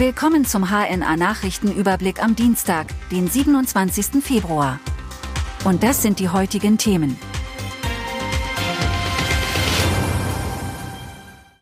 [0.00, 4.24] Willkommen zum HNA Nachrichtenüberblick am Dienstag, den 27.
[4.24, 4.80] Februar.
[5.64, 7.18] Und das sind die heutigen Themen.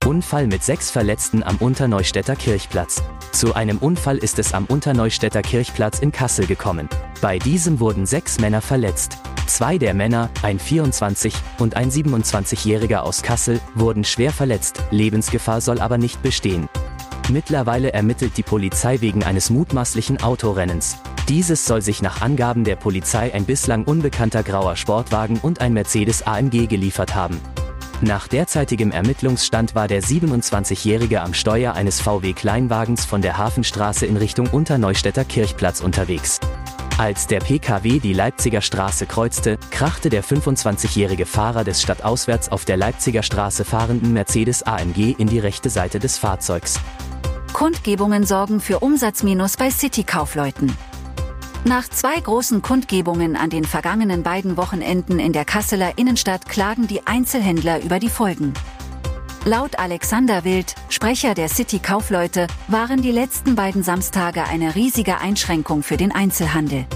[0.06, 3.02] Unfall mit sechs Verletzten am Unterneustädter Kirchplatz.
[3.32, 6.88] Zu einem Unfall ist es am Unterneustädter Kirchplatz in Kassel gekommen.
[7.20, 9.18] Bei diesem wurden sechs Männer verletzt.
[9.48, 15.80] Zwei der Männer, ein 24- und ein 27-Jähriger aus Kassel, wurden schwer verletzt, Lebensgefahr soll
[15.80, 16.68] aber nicht bestehen.
[17.30, 20.96] Mittlerweile ermittelt die Polizei wegen eines mutmaßlichen Autorennens.
[21.28, 26.26] Dieses soll sich nach Angaben der Polizei ein bislang unbekannter grauer Sportwagen und ein Mercedes
[26.26, 27.38] AMG geliefert haben.
[28.00, 34.46] Nach derzeitigem Ermittlungsstand war der 27-Jährige am Steuer eines VW-Kleinwagens von der Hafenstraße in Richtung
[34.46, 36.40] Unterneustädter Kirchplatz unterwegs.
[36.96, 42.76] Als der PKW die Leipziger Straße kreuzte, krachte der 25-jährige Fahrer des stadtauswärts auf der
[42.76, 46.80] Leipziger Straße fahrenden Mercedes AMG in die rechte Seite des Fahrzeugs.
[47.58, 50.72] Kundgebungen sorgen für Umsatzminus bei City-Kaufleuten.
[51.64, 57.04] Nach zwei großen Kundgebungen an den vergangenen beiden Wochenenden in der Kasseler Innenstadt klagen die
[57.08, 58.54] Einzelhändler über die Folgen.
[59.44, 65.82] Laut Alexander Wild, Sprecher der City Kaufleute, waren die letzten beiden Samstage eine riesige Einschränkung
[65.82, 66.86] für den Einzelhandel.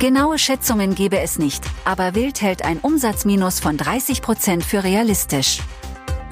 [0.00, 5.60] Genaue Schätzungen gebe es nicht, aber Wild hält ein Umsatzminus von 30 Prozent für realistisch.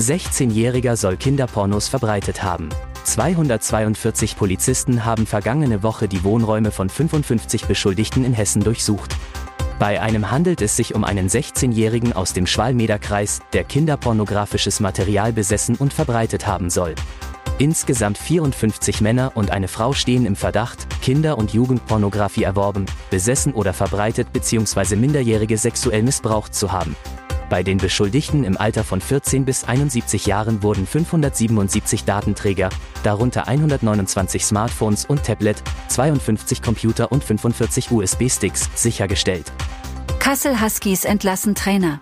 [0.01, 2.69] 16-Jähriger soll Kinderpornos verbreitet haben.
[3.05, 9.15] 242 Polizisten haben vergangene Woche die Wohnräume von 55 Beschuldigten in Hessen durchsucht.
[9.79, 15.77] Bei einem handelt es sich um einen 16-Jährigen aus dem Schwalmederkreis, der kinderpornografisches Material besessen
[15.77, 16.95] und verbreitet haben soll.
[17.59, 23.73] Insgesamt 54 Männer und eine Frau stehen im Verdacht, Kinder- und Jugendpornografie erworben, besessen oder
[23.73, 24.97] verbreitet bzw.
[24.97, 26.97] Minderjährige sexuell missbraucht zu haben.
[27.50, 32.70] Bei den Beschuldigten im Alter von 14 bis 71 Jahren wurden 577 Datenträger,
[33.03, 39.53] darunter 129 Smartphones und Tablet, 52 Computer und 45 USB-Sticks, sichergestellt.
[40.19, 42.01] Kassel Huskies entlassen Trainer.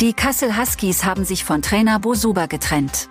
[0.00, 3.08] Die Kassel Huskies haben sich von Trainer Bo Suber getrennt.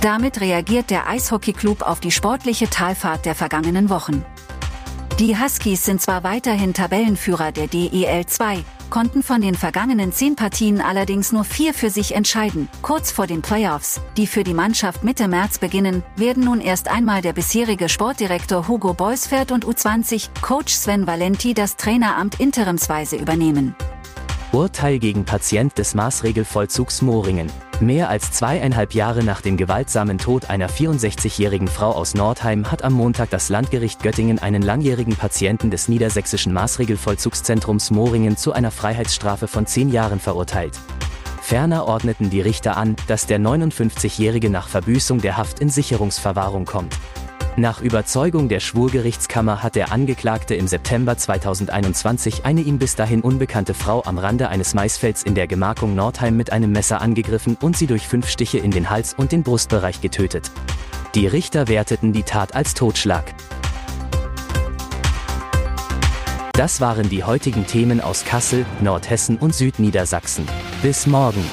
[0.00, 4.24] Damit reagiert der Eishockeyclub auf die sportliche Talfahrt der vergangenen Wochen.
[5.18, 10.80] Die Huskies sind zwar weiterhin Tabellenführer der DEL 2, konnten von den vergangenen zehn Partien
[10.80, 12.68] allerdings nur vier für sich entscheiden.
[12.82, 17.22] Kurz vor den Playoffs, die für die Mannschaft Mitte März beginnen, werden nun erst einmal
[17.22, 23.74] der bisherige Sportdirektor Hugo Beusfert und U20-Coach Sven Valenti das Traineramt interimsweise übernehmen.
[24.52, 27.50] Urteil gegen Patient des Maßregelvollzugs Moringen.
[27.80, 32.92] Mehr als zweieinhalb Jahre nach dem gewaltsamen Tod einer 64-jährigen Frau aus Nordheim hat am
[32.92, 39.66] Montag das Landgericht Göttingen einen langjährigen Patienten des niedersächsischen Maßregelvollzugszentrums Moringen zu einer Freiheitsstrafe von
[39.66, 40.78] zehn Jahren verurteilt.
[41.42, 46.96] Ferner ordneten die Richter an, dass der 59-jährige nach Verbüßung der Haft in Sicherungsverwahrung kommt.
[47.58, 53.72] Nach Überzeugung der Schwurgerichtskammer hat der Angeklagte im September 2021 eine ihm bis dahin unbekannte
[53.72, 57.86] Frau am Rande eines Maisfelds in der Gemarkung Nordheim mit einem Messer angegriffen und sie
[57.86, 60.50] durch fünf Stiche in den Hals und den Brustbereich getötet.
[61.14, 63.24] Die Richter werteten die Tat als Totschlag.
[66.52, 70.46] Das waren die heutigen Themen aus Kassel, Nordhessen und Südniedersachsen.
[70.82, 71.44] Bis morgen.